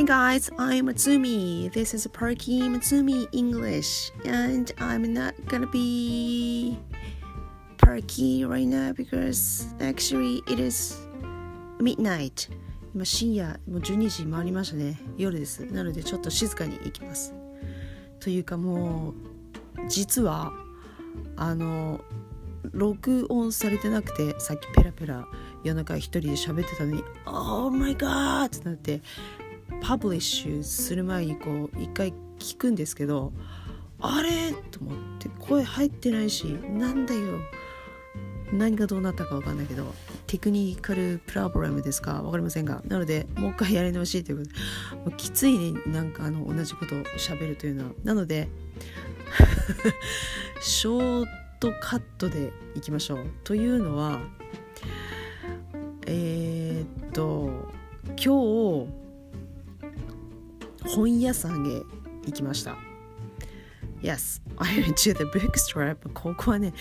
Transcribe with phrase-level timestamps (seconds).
[0.00, 1.70] Hey guys, I'm Matsumi.
[1.70, 6.78] This is Perky Matsumi English, and I'm not gonna be
[7.76, 10.96] perky right now because actually it is
[11.80, 12.48] midnight.
[12.94, 17.34] 今深夜もう12時回りましたね夜ですなのでちょっと静かに行きます
[18.20, 19.14] というかもう
[19.86, 20.50] 実は
[21.36, 22.00] あの
[22.72, 25.28] 録音されてなくてさっきペラペラ
[25.62, 29.02] 夜中一人で喋ってたのに「Oh my god!」ってなって
[29.80, 33.32] パブリッシュする前にこう一回聞くんですけど
[34.00, 34.52] あれ？
[34.70, 37.38] と思って声入ってないしなんだよ。
[38.52, 39.94] 何がどうなったか分かんないけど
[40.26, 42.20] テクニカルプロブレムですか？
[42.22, 42.82] 分かりませんが。
[42.88, 44.56] なのでもう一回やり直しということで
[44.96, 47.90] もうきついねなんかあの同じことを喋るというのは。
[48.02, 48.48] なので
[50.62, 51.26] ショー
[51.60, 53.26] トカットでいきましょう。
[53.44, 54.20] というのは
[56.06, 57.70] えー、っと
[58.16, 59.00] 今日
[60.86, 61.82] 本屋さんへ
[62.26, 62.76] 行きました
[64.02, 65.96] Yes, I went to the bookstore.
[66.14, 66.72] ここはね、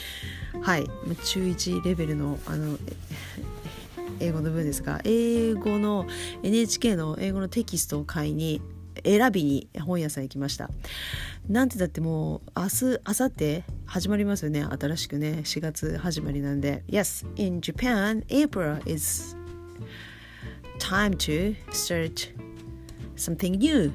[0.62, 0.88] はい、
[1.26, 2.78] 中1レベルのあの
[4.22, 6.06] 英語の文ですが、英語の
[6.44, 8.62] NHK の英語のテキストを買いに
[9.04, 10.70] 選びに本屋さん行きました。
[11.48, 14.64] なんてだってもう明日、明後日始まりますよね。
[14.64, 16.84] 新しくね、4月始まりなんで。
[16.88, 19.36] Yes, in Japan, April is
[20.80, 22.34] time to start
[23.20, 23.92] something new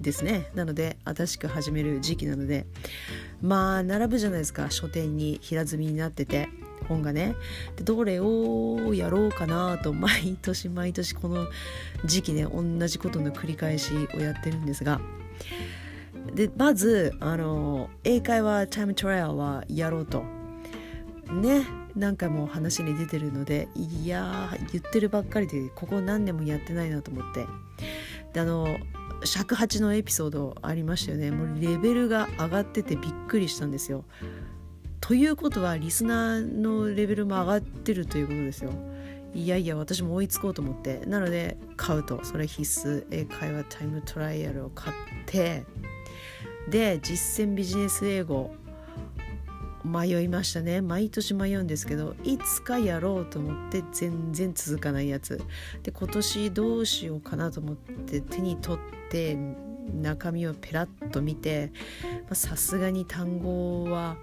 [0.00, 0.50] ですね。
[0.54, 2.66] なので新しく始める時期なので。
[3.40, 4.70] まあ並ぶじゃないですか。
[4.70, 6.48] 書店に平積みになってて
[6.88, 7.34] 本がね。
[7.76, 11.46] でどれをやろうかなと毎年毎年この
[12.04, 15.00] 時期ね同じことの繰り返しをやってるんですが。
[16.34, 20.24] でまずあの英会話タイムトライアルはやろうと。
[21.32, 27.46] ね何回も話に出てるのでいや言ってるばっかりでここ何年もやってないなと思って。
[28.32, 28.78] であの
[29.24, 31.30] 尺八のエピソードありましたよね。
[31.30, 34.04] もうレベルが上がっててびっくりしたんですよ。
[35.00, 38.70] ということはリスナーのレベルも上がってるということですよ。
[39.34, 41.00] いやいや私も追いつこうと思って。
[41.06, 42.24] なので買うと。
[42.24, 43.06] それ必須。
[43.10, 45.64] 英会話タイムトライアルを買って。
[46.68, 48.54] で実践ビジネス英語
[49.84, 50.80] 迷いましたね。
[50.80, 55.40] 毎年迷うんですけどいつかやろうと思って全然続かないやつ。
[55.82, 59.36] で今年どうしようかなと思って手に取って
[59.94, 61.72] 中身をペラッと見て
[62.32, 64.16] さすがに単語は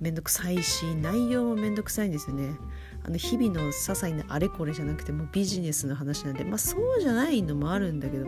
[0.00, 2.56] めんどくさいし内容もめんどくさいんですよね。
[3.04, 8.26] あの日々の些細なあれこれじゃなくてもビジネスの話なんでまあそうじゃないのもあるんだけど。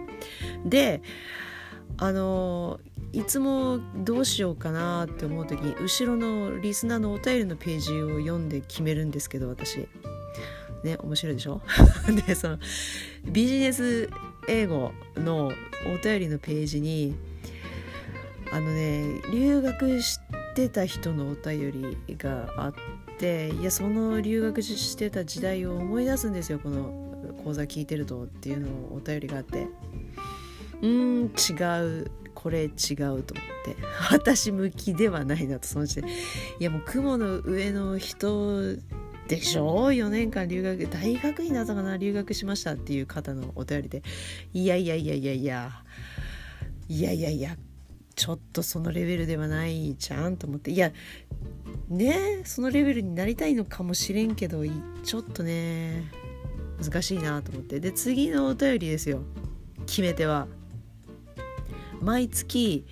[0.65, 1.03] で
[1.99, 2.81] あの
[3.13, 9.87] いつもどうしようかなって思う時に後ろのリスナーのお便りのページを読んで決めるんですけど私。
[10.83, 11.61] ね面白いでしょ？
[12.27, 12.59] でその
[13.27, 14.09] ビジネス
[14.49, 15.53] 英語の
[15.87, 17.15] お便りのページに
[18.51, 20.19] あのね留学し
[20.55, 21.71] てた人のお便
[22.09, 22.75] りがあっ
[23.19, 29.67] ていやその留学してた時代を思い出すんですよこの講座聞いてるとっていうのをお便りがあって。
[30.83, 32.11] うん違う。
[32.35, 33.33] これ違うと思って。
[34.11, 36.15] 私向きではないなとその時点い
[36.61, 38.77] やもう雲の上の人
[39.29, 44.03] でしょ？4年間留学大学院だったかな留学しましたっていう方のお便りで。
[44.55, 45.71] いやいやいやいやいや
[46.89, 47.57] いやいやいや
[48.17, 50.71] ちょっとそのレベルではないじゃんと思って。
[50.71, 50.93] いや
[51.91, 54.65] ねそのレベルになりたいのかもしれんけど
[55.03, 56.11] ちょっとね
[56.83, 57.81] 難しいなと思って。
[57.81, 59.23] で次のお便りですよ。
[59.87, 60.49] 決め手は。
[62.01, 62.85] 毎月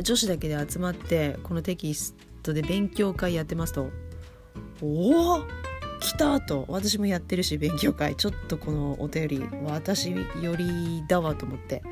[0.00, 3.90] 女子だけで集まってこのテキストで勉強会やってますと。
[4.82, 5.44] おお
[6.00, 6.66] 来たと。
[6.68, 8.16] 私もやってるし勉強会。
[8.16, 11.82] ちょっとこのお便り私よりだわと思って。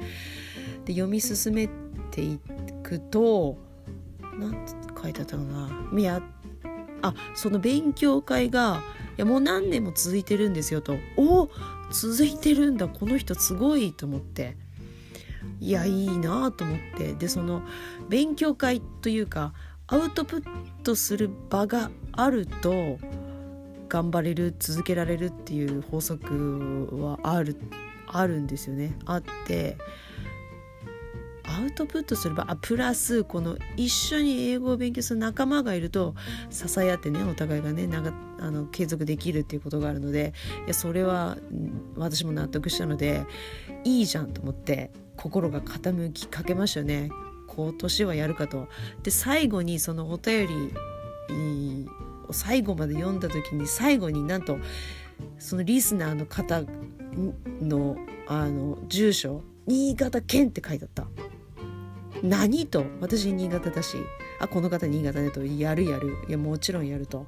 [0.85, 1.69] で読み進め
[2.11, 2.39] てい
[2.83, 3.57] くと
[4.39, 6.01] 何て書いてあったのかな。
[6.01, 6.23] いや
[7.03, 8.83] あその勉強会が
[9.17, 10.97] いやもう何年も続いてるんですよと。
[11.17, 11.51] おお
[11.91, 12.89] 続いてるんだ。
[12.89, 14.57] この人すごいと思って。
[15.63, 17.15] いやいいなと思って。
[17.15, 17.63] でその
[18.09, 19.53] 勉強会というか
[19.87, 20.43] アウトプッ
[20.83, 22.99] トする場があると
[23.89, 27.57] 頑張れる続けられるっていう法則はある
[28.07, 28.97] あるんですよね。
[29.05, 29.77] あって
[31.45, 36.15] アウトプットすればあプラスこの一緒に英語を勉強する仲間がいると
[36.51, 40.33] 支え合ってねお互いがね長あの継続できるっていうことがあるので
[40.65, 41.37] いやそれは
[41.97, 43.27] 私も納得したので
[43.85, 44.91] いいじゃんと思って
[45.23, 47.09] 心が傾きかけましたよね。
[47.47, 48.67] 今年はやるかと。
[49.05, 51.87] で最後にそのお便り
[52.29, 54.59] を最後まで読んだ時に最後になんと
[55.39, 56.63] そのリスナーの方
[57.61, 57.97] の
[58.27, 61.07] あの住所新潟県って書いてあった。
[62.25, 63.99] 何と私新潟だし
[64.41, 66.17] あこの方新潟ねとやるやる。
[66.29, 67.27] いやもちろんやると。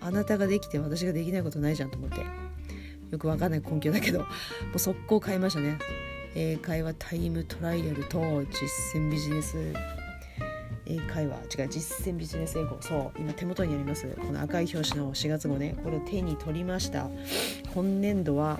[0.00, 2.22] あなたができて私ができないことないじゃんと思って。
[3.12, 4.26] よくわかんない根拠だけども
[4.74, 5.78] う速攻買いましたね。
[6.34, 9.56] 英会話タイムトライアルと実践ビジネス
[10.86, 17.08] 英会話違う実践ビジネス英語そう今手元にありますこの赤い表紙の4月号ねこれを手に取りました
[17.74, 18.58] 今年度は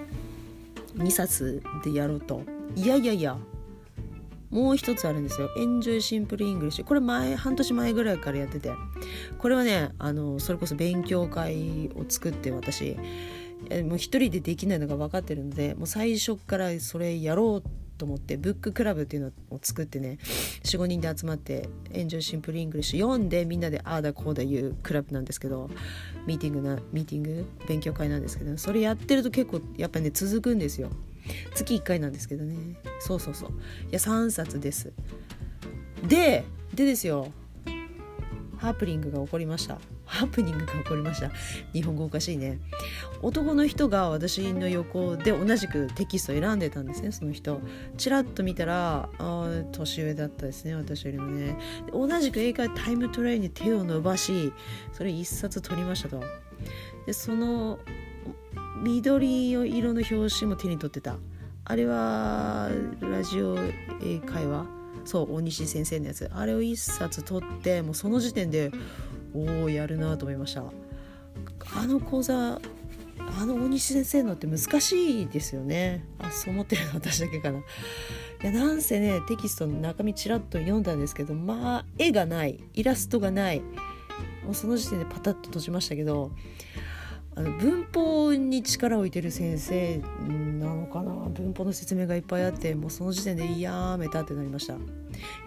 [0.96, 2.42] 2冊でやろうと
[2.76, 3.36] いやいやいや
[4.50, 5.48] もう一つあるんですよ。
[5.56, 6.84] エンジョイシンプルイングリッシュ。
[6.84, 8.72] これ前、半年前ぐらいからやってて。
[9.38, 12.96] これはね、あの、それこそ勉強会を作って私、
[13.84, 20.18] もう一人でできないのが分かってるので、もう最初からそれやろうと思って、ブッククラブっていうのを作ってね、
[20.64, 25.68] 4、5人で集まって、エンジョイシンプルイングリッシュ読んでみんなでああだこうだ言うクラブなんですけど、
[26.26, 30.90] ミーティングな、ミーティング、勉強会なんですけど、それやってると結構やっぱりね、続くんですよ。
[31.54, 32.56] 月1回なんですけどね。
[33.00, 33.50] そうそうそう。
[33.50, 33.52] い
[33.90, 34.92] や3冊です。
[36.06, 37.28] ででですよ。
[38.56, 39.78] ハプニングが起こりました。
[40.10, 41.30] ハプニングが起こりました。
[41.72, 42.58] 日本語おかしいね。
[43.22, 47.60] 男の人が私の横で同じくテキストを選んでたんですねその人。
[47.96, 51.56] ちらっと見たらあ年上だったですね私よりもね。
[51.92, 54.52] 同じく英会タイムトレイに手を伸ばし
[54.92, 56.20] それ一冊取りましたと。
[57.06, 57.78] でその
[58.82, 61.16] 緑色の表紙も手に取ってた。
[61.64, 62.68] あれは
[63.00, 63.56] ラジオ
[64.02, 64.66] 英会話？
[65.04, 66.28] そう大西先生のやつ。
[66.34, 68.72] あれを一冊取ってもうその時点で
[69.34, 70.64] おおやるなと思いました。
[71.76, 72.60] あの講座
[73.38, 76.04] あの大西先生のって難しいですよね。
[76.18, 77.58] あそう思ってるの私だけかな。
[77.58, 77.62] い
[78.42, 83.60] やなんせねテキストの中身ちらっと読んだんですけどまあ絵がないイラストがない。
[84.44, 86.32] もうその時点でパタッと閉じましたけど
[87.40, 89.98] あの文法に力を置いてる先生
[90.58, 91.12] なのかな？
[91.30, 94.74] 文法の説明がいっぱいあってもうその時点でやめたってなりました。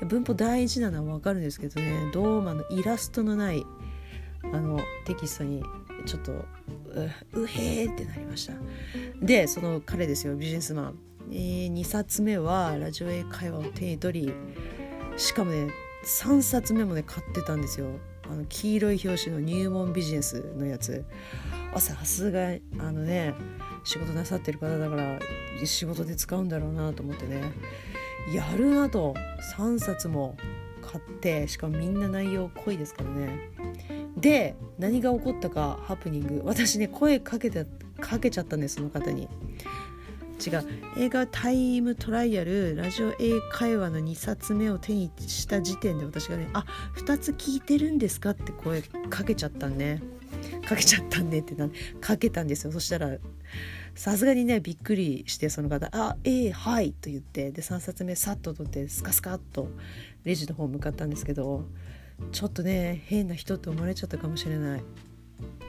[0.08, 3.64] 文法大事なのは分かるんですけどねどうもあのイラストのない
[4.44, 5.64] あのテキストに
[6.08, 6.46] ちょっとう
[7.34, 8.54] うへーってなりました。
[9.22, 11.00] でその彼ですよビジネスマン、
[11.30, 14.34] えー、2冊目はラジオ英会話を手に取り
[15.16, 15.68] しかもね
[16.08, 17.88] 3冊目もね買ってたんですよ。
[18.30, 21.04] あの黄色い表紙の入門ビジネスのやつ。
[21.74, 22.50] あさすが
[22.80, 23.34] あのね
[23.84, 25.20] 仕事なさってる方だから
[25.66, 27.52] 仕事で使うんだろうなと思ってね。
[28.34, 29.14] やるなと
[29.58, 30.38] 3冊も
[30.82, 33.50] 買ってしかもみんな内容濃いですからね。
[34.18, 36.42] で何が起こったかハプニング。
[36.46, 37.66] 私ね声かけて
[38.00, 39.28] かけちゃったんですその方に。
[40.46, 40.64] 違う。
[40.98, 46.66] 映画「タイムトライアル」ラジオ英会話の2冊目を手にした時点で私がね「あ
[46.98, 50.02] 2つ聞いてるんですか?」って声かけちゃったんね。
[50.68, 51.70] かけちゃったんねってな
[52.02, 52.72] かけたんですよ。
[52.72, 53.18] そしたら
[53.96, 59.70] さすがにねびっくりしてその方「あええー、はい」と言ってで3冊目さっと取ってスカスカっと
[60.24, 61.66] レジの方向かったんですけど
[62.32, 64.84] ちょっとね変な人って思われちゃったかもしれない。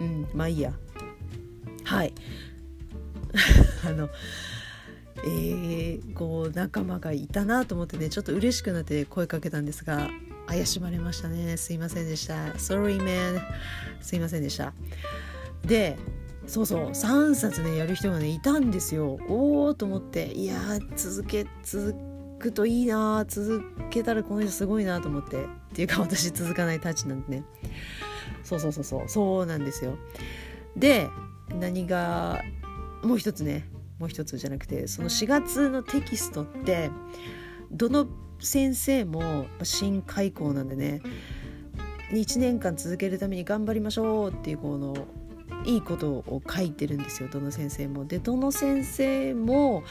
[0.00, 0.72] うんまあいいや。
[1.84, 2.14] はい。
[3.87, 4.09] あの
[5.27, 10.11] えー、こう仲間がいたなと思ってねちょっと嬉しくなって声かけたんですが
[10.47, 11.57] 怪しまれましたね。
[11.57, 12.35] すいませんでした。
[12.53, 13.41] Sorry man
[14.03, 14.75] すいませんでした。
[15.65, 15.97] で
[16.47, 19.19] そうそう3冊ねやる人がねいたんですよ。
[19.29, 20.59] おおと思っていや
[20.97, 21.95] 続け続
[22.38, 25.45] くといいな続けたらこの人すごいなと思って。
[25.75, 27.45] っていうか私続かないたちなんでね。
[28.45, 29.97] そうそうそうそうそうなんですよ。
[30.76, 31.09] で
[31.59, 32.43] 何が
[33.04, 33.68] もう一つね
[33.99, 36.90] もう一つじゃなくてその4月のテキストって
[37.70, 38.06] どの
[38.40, 41.00] 先生も新開校なんでね
[42.11, 44.94] 1年間続けるために頑張りましょうっていうこの
[45.64, 48.04] いいことを書いてるんですよどの先生も。
[48.04, 49.82] でどの先生も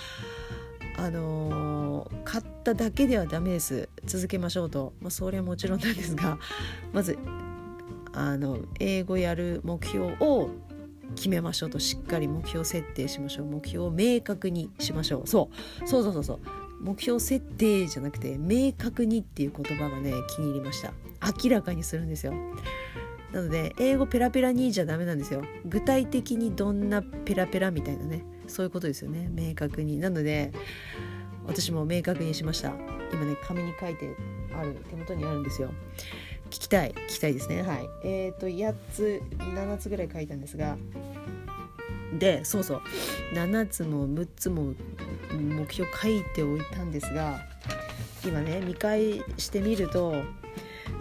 [0.95, 6.37] あのー、買っただけではダメです続けましょうと、まあ、それはもちろんなんですが
[6.91, 7.17] まず
[8.11, 10.51] あの英語やる目標を
[11.15, 13.45] 決めましょうとしっかり目標設定しましょう。
[13.45, 15.27] 目標を明確にしましょう。
[15.27, 15.49] そ
[15.83, 15.87] う。
[15.87, 16.39] そうそうそうそう。
[16.81, 20.93] 目標設定じゃなくて明確にっていう言葉がね気に入りました。
[21.43, 22.33] 明らかにするんですよ。
[23.31, 25.43] なので英語ペラペラにじゃダメなんですよ。
[25.65, 29.29] 具体的にどんなペラペラみたいなねそういうことですよね。
[29.31, 29.99] 明確に。
[29.99, 30.51] なので
[31.47, 32.73] 私も明確にしました。
[33.11, 34.15] 今ね紙に書いて
[34.55, 35.71] ある手元にあるんですよ。
[36.53, 37.63] 聞きたい聞きたいですね。
[37.63, 37.89] はい。
[38.03, 40.77] えっ、ー、と8つ7つぐらい書いたんですが。
[42.19, 42.81] でそうそう。
[43.33, 44.75] 7つも6つも
[45.31, 47.39] 目標書いておいたんですが
[48.23, 50.13] 今ね見返してみると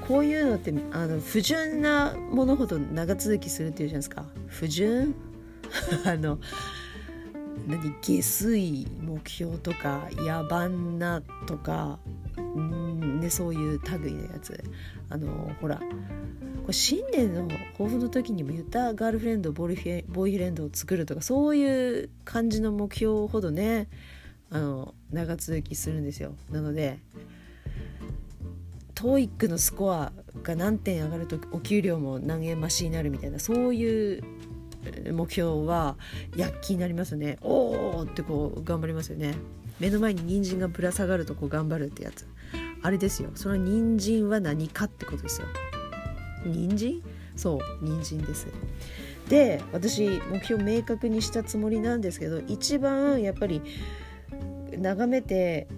[0.09, 4.25] こういうのってあの不純なものほど長続きするっていうじゃないですか。
[4.47, 5.15] 不純？
[6.07, 6.39] あの
[7.67, 7.95] 何？
[8.01, 11.99] 下水目標とか野蛮なとか
[12.41, 14.63] んねそういう類のやつ。
[15.09, 23.89] あのほらこれ新年の抱負の時にも言ったガールフレンドボーイフレンドを作るとかそういう感じの目標ほどね
[24.51, 26.35] あの長続きするんですよ。
[26.51, 27.01] なので
[28.95, 30.13] TOEIC のスコア
[30.43, 34.23] が何点上がるとお給料も何円増しになるみたいなそういう
[35.13, 35.97] 目標は
[36.37, 37.39] 躍起になりますね。
[37.41, 39.35] おおってこう頑張りますよね。
[39.81, 42.27] 目の前に人参がぶら下がるとこう頑張るってやつ。
[42.83, 43.31] あれですよ。
[43.35, 45.47] その人参は何かってことですよ。
[46.45, 47.03] 人参？
[47.37, 48.47] そう人参です。
[49.29, 53.63] で私目標明確にしたつもりなんですけど一番やっぱり
[54.77, 55.69] 眺めて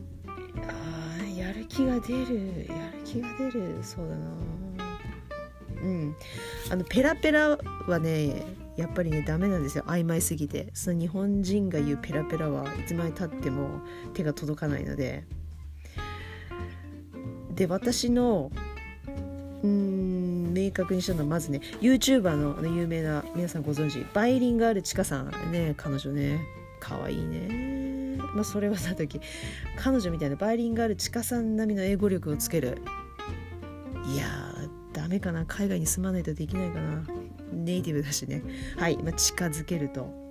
[0.67, 3.79] あやる気が出るやる気が出る。
[3.83, 4.31] そうだな。
[5.83, 6.17] うん。
[6.71, 8.43] あのペラペラはね
[8.77, 9.85] やっぱりねダメなんですよ。
[9.87, 10.69] 曖昧すぎて。
[10.75, 13.81] その日本人が言うペラペラはいつまでたっても
[14.15, 15.25] 手が届かないので。
[17.55, 18.51] で私の
[19.63, 26.41] うん明確にしたのはまずね YouTuber の有名な皆さんご存知バイリンガールチカさんね彼女ね。
[26.81, 28.19] 可愛いね。
[28.35, 29.21] まあそれはさとき
[29.77, 32.83] 彼女みたいなバイリンガールチカさん並みの英語力をつける。
[34.13, 35.47] いやーダメかな。
[35.47, 37.05] 海外に住まないとできないかな。
[37.65, 38.43] ネイティブだしね。
[38.77, 40.25] はい、まあ、近づけると。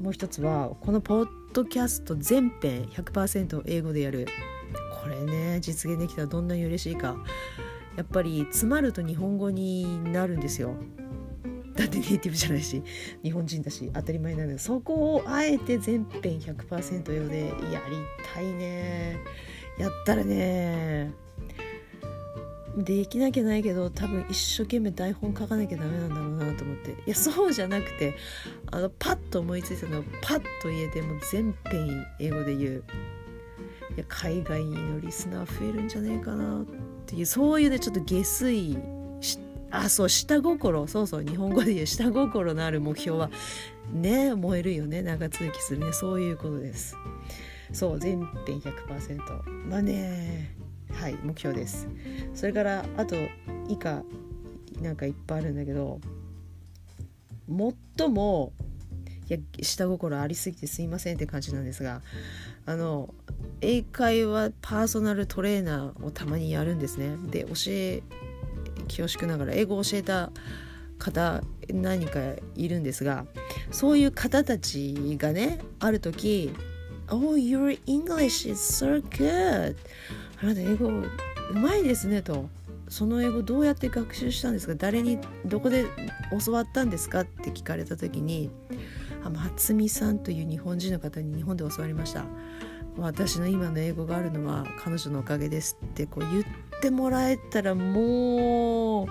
[0.00, 4.26] もう一つはこのポッドキャスト全編100%英語でやる。
[5.02, 7.16] これね実現できたらどんなに嬉しいか。
[7.96, 10.76] やっぱり詰まると日本語になるんですよ。
[11.74, 12.82] だってネイティブじゃないし
[13.22, 17.96] 日本人だし当たり前なのでそこをあえて全編100%英語でやり
[18.34, 19.18] たいね。
[19.78, 21.27] やったらね。
[22.84, 26.90] できなきゃないけど多分一生懸命台本書かなきゃダメなんだろうなと思って。
[26.90, 28.14] いやそうじゃなくて
[28.70, 32.84] あのパッと思いついたのをパッと言えても全編英語で言う。
[33.96, 36.64] いや海外のリスナー増えるんじゃねえかなっ
[37.06, 38.78] ていうそういうねちょっと下水
[39.70, 40.86] あそう下心。
[40.86, 43.30] そうそう日本語で言う下心のある目標は
[43.92, 45.02] ね燃えるよね。
[45.02, 45.92] 長続きするね。
[45.92, 46.96] そういうことです。
[47.72, 50.67] そう全編100%まあね。
[51.00, 51.88] はい目標です
[52.34, 53.14] それからあと
[53.68, 54.02] 以下
[54.82, 56.00] なんかいっぱいあるんだけど
[57.96, 58.52] 最も
[59.28, 62.02] いや下心ありすぎてすいませんって感じなんですが
[62.66, 63.14] あの
[63.60, 68.02] 英会話パーソナルトレーナーをたまにやるんですねで教え
[68.88, 70.30] 恐縮ながら英語を教えた
[70.98, 72.20] 方何か
[72.56, 73.26] いるんですが
[73.70, 76.50] そういう方たちがねある時
[77.10, 79.76] 「Oh, your English is so good!
[80.42, 81.10] あなた英語う
[81.54, 82.48] まいですねと。
[82.88, 84.74] その英語どうやって学習したんですか？
[84.74, 85.84] 誰にどこで
[86.44, 87.20] 教わったんですか？
[87.20, 88.50] って聞かれた時に
[89.22, 92.24] あ松見さんという日本人の方に日本で教わりました。
[92.96, 96.44] 私の今の英語があるのは彼女のおかげですってこう言っ
[96.80, 99.08] てもらえたらもう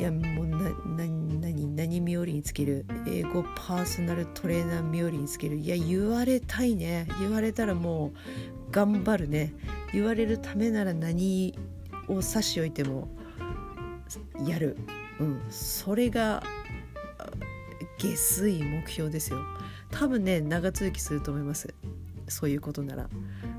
[0.00, 2.86] いやもうな何何何冥利につける。
[3.06, 5.56] 英語パーソナルトレーナー冥利につける。
[5.56, 7.06] いや言われたいね。
[7.20, 8.18] 言われたらもう
[8.70, 9.54] 頑張るね。
[9.92, 11.58] 言われるためなら何
[12.08, 13.08] を差し置いても
[14.46, 14.76] やる、
[15.18, 16.42] うん、それが
[17.98, 19.40] 下水目標ですよ。
[19.90, 21.74] 多分ね長続きすると思います。
[22.28, 23.08] そういうことなら。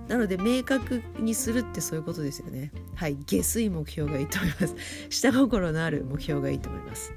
[0.07, 2.71] なので明確にするってそういうことですよね。
[2.95, 3.15] はい。
[3.25, 4.75] 下水目標がいいと思います。
[5.09, 7.13] 下心のある目標がいいと思います。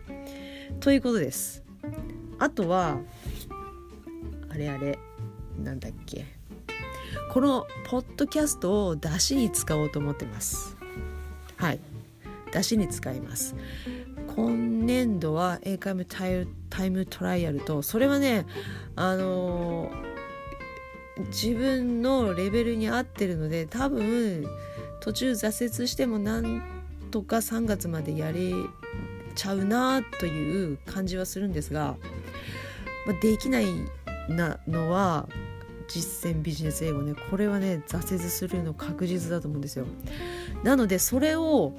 [0.80, 1.62] ということです。
[2.38, 2.98] あとは
[4.48, 4.98] あれあれ。
[5.62, 6.41] なんだっけ。
[7.32, 10.76] このポッドキャストを出しに使おうと思ってます。
[11.56, 11.80] はい。
[12.52, 13.56] 出しに使います。
[14.36, 16.04] 今年度は英会話
[16.68, 18.44] タイムトライアルとそれはね
[18.96, 24.44] あのー、自分のレベルに合ってるので多分
[25.00, 26.62] 途中挫折してもなん
[27.10, 28.52] とか3月までやれ
[29.34, 31.96] ちゃうなという感じはするんですが、
[33.06, 33.68] まあ、できない
[34.28, 35.30] なのは
[35.92, 37.14] 実践ビジネス英語ね。
[37.30, 39.86] これはね挫折するの確実だと思うんですよ。
[40.64, 41.72] なのでそれを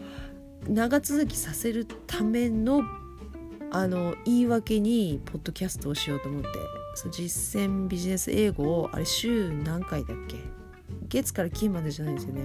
[0.68, 2.84] 長続きさせるための
[3.72, 6.48] あの言い訳にポッドキャストをしようと思って。
[6.96, 10.38] その実践ビジネス英語をあれ週何回だっけ？
[11.10, 12.42] 月から金までじゃないですよね。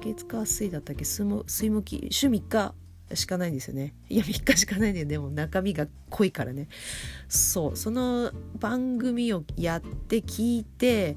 [0.00, 1.04] 月火水だったっけ？
[1.04, 1.24] 水
[1.70, 2.74] 木週3日
[3.14, 3.94] しかないんですよね。
[4.08, 5.06] いや3日しかないんだよ。
[5.06, 6.68] でも中身が濃いからね。
[7.28, 7.76] そう。
[7.76, 11.16] その番組をやって聞いて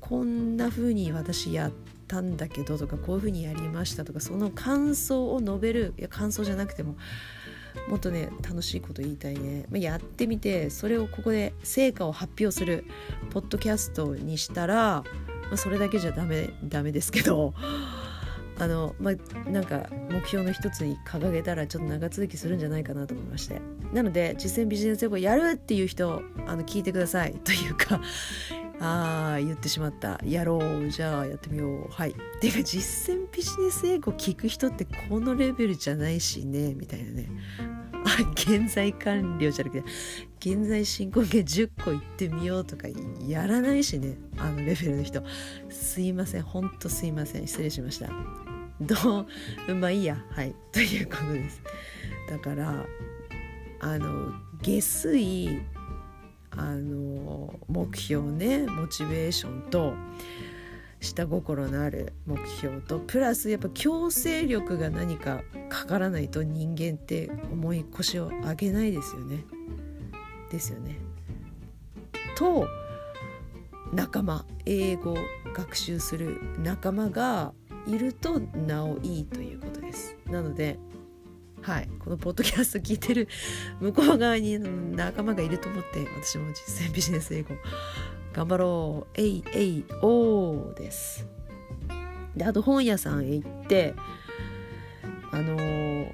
[0.00, 1.72] こんな風に私やっ
[2.08, 6.96] たんだけどとかこういう風にやりましたとかその感想を述べるいや感想じゃなくても
[7.88, 12.84] もっとね楽しいこと言いたいね、まあ、やってみてそれをここで成果を発表する
[13.30, 15.04] ポッドキャストにしたら、
[15.44, 17.54] まあ、それだけじゃダメダメですけど。
[18.60, 23.60] あのまあなんか目標の一つに掲げたらちょっと長続きするんじゃないかなと思いまして。
[23.94, 28.00] なので実践ビジネス英語やるっていう人あの聞いてくださいというか
[28.78, 30.20] ああ言ってしまった。
[30.24, 31.88] やろうじゃあやってみよう。
[31.90, 32.14] はい。
[32.40, 37.28] ていうか実践ビジネス英語聞く人ってこのレベルじゃないしねみたいなね。
[38.04, 39.84] あ 現在完了じゃなくて
[40.38, 42.88] 現在進行形10個言ってみようとか
[43.26, 45.22] やらないしねあのレベルの人。
[45.70, 46.42] すいません。
[46.42, 47.46] ほんとすいません。
[47.46, 48.49] 失礼しました。
[48.80, 49.26] ど
[49.68, 51.62] うまあいいやはいということです
[52.28, 52.86] だから
[53.80, 54.32] あの
[54.62, 55.62] 下水
[56.50, 59.94] あの目標ねモチベーションと
[61.00, 69.44] 下心のある目標とプラスやっぱ強制力が何かかからないと人間って重い腰を上げないですよね。
[70.50, 70.98] ですよね。
[72.36, 72.66] と
[73.92, 75.16] 仲間英語
[75.54, 77.54] 学習する仲間が
[77.86, 80.16] いるとなおいいということです。
[80.26, 80.78] なので
[81.62, 83.28] はい、このポッドキャスト聞いてる
[83.80, 84.58] 向こう側に
[84.96, 87.54] 仲間がいると思って私も実践ビジネス英語
[88.32, 89.20] 頑張ろう。
[89.20, 91.26] AAO です。
[92.36, 93.94] であと本屋さんへ行って
[95.32, 96.12] あのー、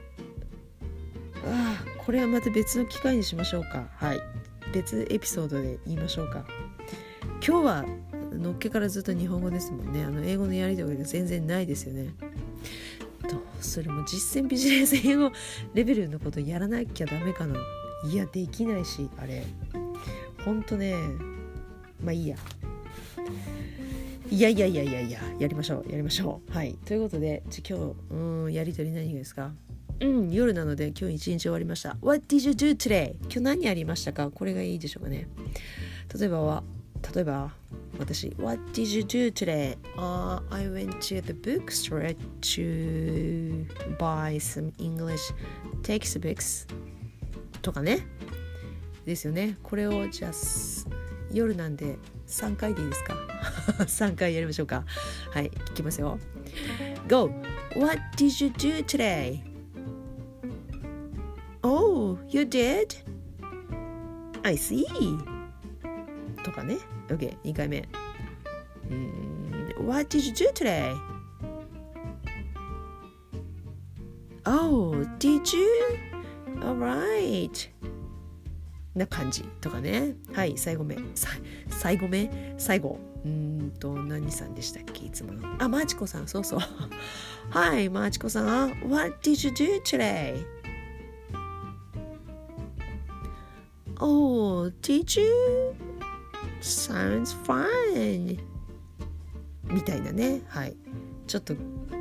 [1.46, 3.86] あこれはまた別の機会にしましょうか。
[3.96, 4.20] はい。
[4.72, 6.44] 別エピソードで言いましょうか。
[7.46, 7.84] 今日は
[8.38, 10.04] のっけからずっと日本語ですもんね。
[10.04, 12.14] あの英語のやり取りが全然ないですよね。
[13.28, 15.32] どうするも実践ビジネス英語
[15.74, 17.58] レベルのことやらなきゃダメかな。
[18.04, 19.44] いやできないしあれ。
[20.44, 20.94] ほんとね
[22.02, 22.36] まあいいや。
[24.30, 26.52] いやいやいやいやいややりましょうやりましょう。
[26.52, 26.76] はい。
[26.84, 29.52] ということでじゃ今日うんやりとり何がですか？
[29.98, 31.96] うん夜なので今日一日終わりました。
[32.02, 33.14] What did you do today?
[33.22, 34.30] 今日何やりましたか？
[34.30, 35.26] これがいいでしょうかね。
[36.18, 36.62] 例えばは
[37.14, 37.50] 例えば
[37.98, 39.76] 私 What did you do today?
[39.96, 43.66] Uh, I went to the bookstore to
[43.98, 45.32] buy some English
[45.82, 46.66] textbooks
[47.62, 48.06] とかね
[49.04, 50.32] ですよねこれをじゃあ
[51.32, 53.14] 夜なんで3回でいいですか
[53.78, 54.84] 3回やりましょうか
[55.32, 56.18] はい聞きますよ
[57.08, 57.30] Go!
[57.76, 59.42] What did you do today?
[61.62, 62.96] Oh, you did?
[64.42, 64.86] I see
[66.42, 67.88] とかね OK2 回目
[69.80, 70.92] What did you do today?
[74.44, 75.66] Oh, did you?
[76.60, 77.70] Alright
[78.94, 80.96] な感じとかねはい最後目
[81.68, 86.60] 最後目最後うんと何さんでしたっけいつものあマーチコさんそうそう
[87.50, 90.44] はいマーチコさん What did you do today?
[93.98, 95.74] Oh, did you?
[96.60, 98.38] Sounds fine.
[99.64, 100.42] みたいなね。
[100.48, 100.76] はい。
[101.26, 101.54] ちょっと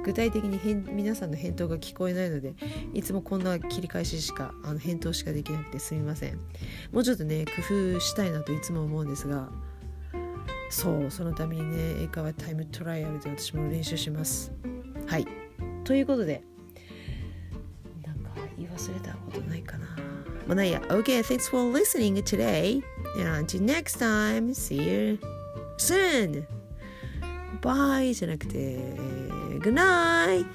[0.03, 0.59] 具体的に
[0.93, 2.53] 皆さんの返答が聞こえないので
[2.93, 6.39] いつもこんな切り返ししかあの返答しかできなくてすみません。
[6.91, 9.49] もうちょっとね工夫したいなといつも思うんですが
[10.69, 14.51] そうそのためにね英会話タイムトライアルで私も練習します。
[15.07, 15.27] はい。
[15.83, 16.43] ということで
[18.05, 20.14] なんか言い忘れたことないかな。
[20.46, 22.82] まあないや OK thanks for listening today
[23.16, 25.18] and until next time see you
[25.76, 26.46] soon
[27.60, 28.78] bye じゃなくて
[29.60, 30.46] good night